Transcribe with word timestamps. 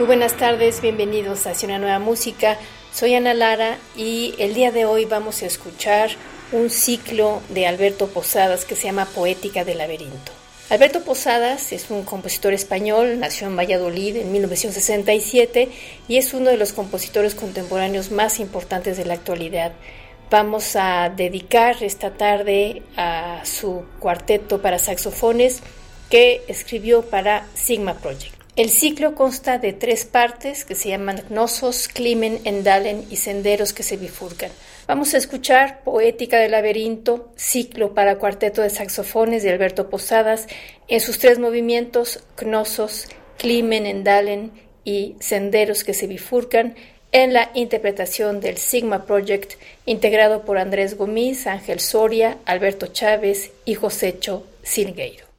Muy 0.00 0.06
buenas 0.06 0.38
tardes, 0.38 0.80
bienvenidos 0.80 1.46
a 1.46 1.52
una 1.62 1.78
nueva 1.78 1.98
música. 1.98 2.56
Soy 2.90 3.14
Ana 3.14 3.34
Lara 3.34 3.76
y 3.94 4.34
el 4.38 4.54
día 4.54 4.72
de 4.72 4.86
hoy 4.86 5.04
vamos 5.04 5.42
a 5.42 5.46
escuchar 5.46 6.08
un 6.52 6.70
ciclo 6.70 7.42
de 7.50 7.66
Alberto 7.66 8.06
Posadas 8.06 8.64
que 8.64 8.76
se 8.76 8.84
llama 8.84 9.04
Poética 9.04 9.62
del 9.62 9.76
Laberinto. 9.76 10.32
Alberto 10.70 11.04
Posadas 11.04 11.72
es 11.72 11.90
un 11.90 12.04
compositor 12.04 12.54
español, 12.54 13.20
nació 13.20 13.48
en 13.48 13.58
Valladolid 13.58 14.16
en 14.16 14.32
1967 14.32 15.68
y 16.08 16.16
es 16.16 16.32
uno 16.32 16.48
de 16.48 16.56
los 16.56 16.72
compositores 16.72 17.34
contemporáneos 17.34 18.10
más 18.10 18.40
importantes 18.40 18.96
de 18.96 19.04
la 19.04 19.12
actualidad. 19.12 19.72
Vamos 20.30 20.76
a 20.76 21.12
dedicar 21.14 21.82
esta 21.82 22.12
tarde 22.12 22.84
a 22.96 23.42
su 23.44 23.84
cuarteto 23.98 24.62
para 24.62 24.78
saxofones 24.78 25.60
que 26.08 26.42
escribió 26.48 27.02
para 27.02 27.44
Sigma 27.52 27.98
Project. 27.98 28.39
El 28.56 28.68
ciclo 28.68 29.14
consta 29.14 29.58
de 29.58 29.72
tres 29.72 30.04
partes 30.04 30.64
que 30.64 30.74
se 30.74 30.88
llaman 30.88 31.22
Gnosos, 31.30 31.86
Climen, 31.86 32.40
Endalen 32.44 33.06
y 33.08 33.16
Senderos 33.16 33.72
que 33.72 33.84
se 33.84 33.96
bifurcan. 33.96 34.50
Vamos 34.88 35.14
a 35.14 35.18
escuchar 35.18 35.84
Poética 35.84 36.36
del 36.36 36.50
Laberinto, 36.50 37.30
ciclo 37.36 37.94
para 37.94 38.18
cuarteto 38.18 38.60
de 38.60 38.70
saxofones 38.70 39.44
de 39.44 39.50
Alberto 39.50 39.88
Posadas, 39.88 40.48
en 40.88 41.00
sus 41.00 41.20
tres 41.20 41.38
movimientos, 41.38 42.24
Gnosos, 42.36 43.06
Climen, 43.38 43.86
Endalen 43.86 44.50
y 44.84 45.14
Senderos 45.20 45.84
que 45.84 45.94
se 45.94 46.08
bifurcan, 46.08 46.74
en 47.12 47.32
la 47.32 47.52
interpretación 47.54 48.40
del 48.40 48.56
Sigma 48.56 49.06
Project, 49.06 49.54
integrado 49.86 50.44
por 50.44 50.58
Andrés 50.58 50.96
Gomis, 50.96 51.46
Ángel 51.46 51.78
Soria, 51.78 52.38
Alberto 52.46 52.88
Chávez 52.88 53.52
y 53.64 53.74
Josécho 53.74 54.44
Silgueiro. 54.62 55.29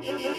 Thank 0.00 0.24
you. 0.24 0.31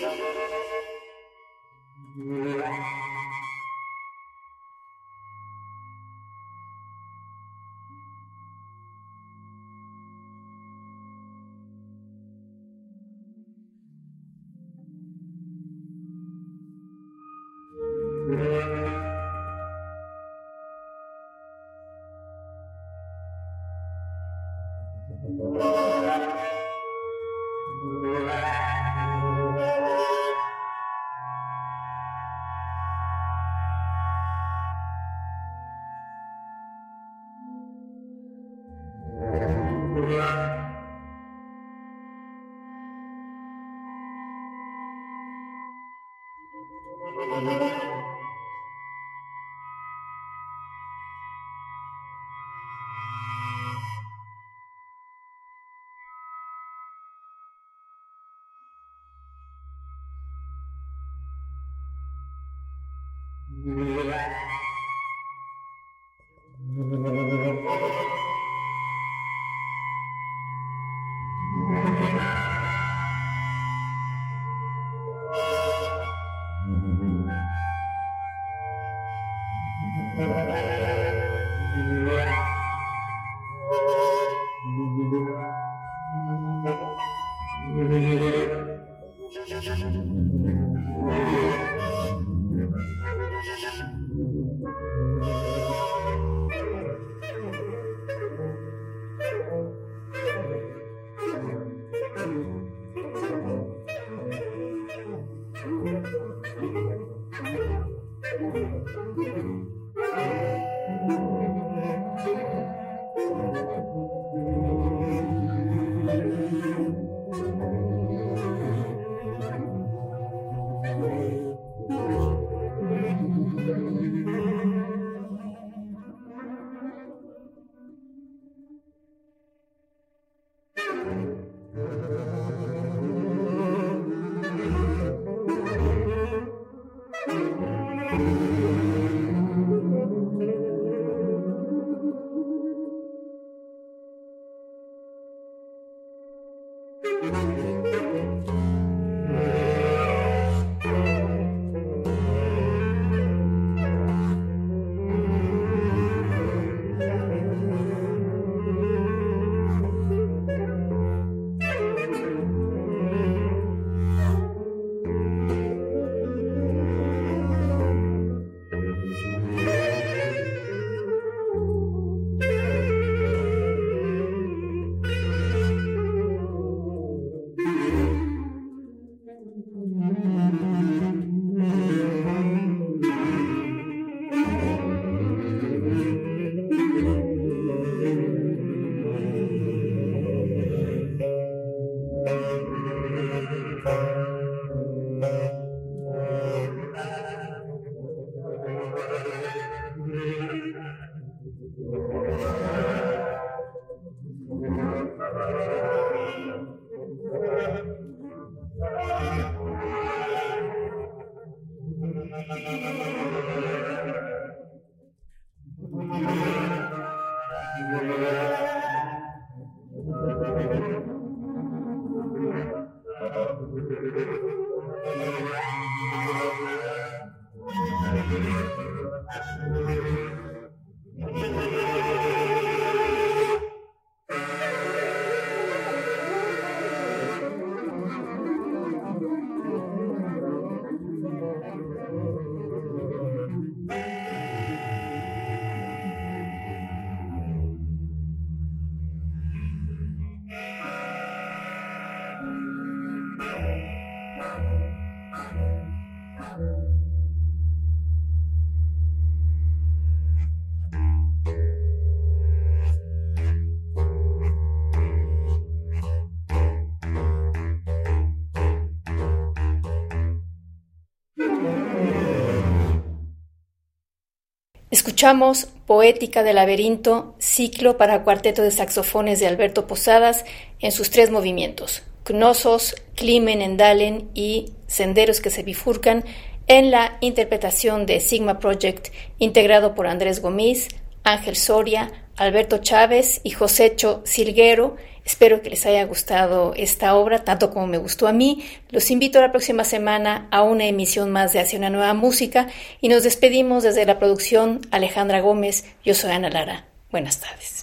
Escuchamos 275.23 275.67
Poética 275.85 276.43
del 276.43 276.57
Laberinto, 276.57 277.33
ciclo 277.39 277.95
para 277.95 278.25
cuarteto 278.25 278.61
de 278.61 278.71
saxofones 278.71 279.39
de 279.39 279.47
Alberto 279.47 279.87
Posadas 279.87 280.43
en 280.81 280.91
sus 280.91 281.11
tres 281.11 281.31
movimientos, 281.31 282.03
Knossos, 282.25 282.93
Climen 283.15 283.61
Endalen 283.61 284.29
y 284.33 284.73
Senderos 284.85 285.39
que 285.39 285.49
se 285.49 285.63
bifurcan 285.63 286.25
en 286.67 286.91
la 286.91 287.19
interpretación 287.21 288.05
de 288.05 288.19
Sigma 288.19 288.59
Project, 288.59 289.13
integrado 289.39 289.95
por 289.95 290.07
Andrés 290.07 290.41
Gómez, 290.41 290.89
Ángel 291.23 291.55
Soria, 291.55 292.11
Alberto 292.35 292.79
Chávez 292.79 293.41
y 293.43 293.51
Josécho 293.51 294.21
Silguero. 294.25 294.97
Espero 295.25 295.61
que 295.61 295.69
les 295.69 295.85
haya 295.85 296.03
gustado 296.03 296.73
esta 296.75 297.15
obra, 297.15 297.43
tanto 297.43 297.69
como 297.69 297.87
me 297.87 297.97
gustó 297.97 298.27
a 298.27 298.33
mí. 298.33 298.65
Los 298.89 299.09
invito 299.09 299.39
a 299.39 299.43
la 299.43 299.51
próxima 299.51 299.83
semana 299.85 300.47
a 300.51 300.63
una 300.63 300.85
emisión 300.85 301.31
más 301.31 301.53
de 301.53 301.59
Hacia 301.59 301.79
una 301.79 301.89
nueva 301.89 302.13
música 302.13 302.67
y 302.99 303.07
nos 303.07 303.23
despedimos 303.23 303.83
desde 303.83 304.05
la 304.05 304.19
producción 304.19 304.81
Alejandra 304.91 305.39
Gómez. 305.39 305.85
Yo 306.03 306.13
soy 306.13 306.31
Ana 306.31 306.49
Lara. 306.49 306.85
Buenas 307.09 307.39
tardes. 307.39 307.82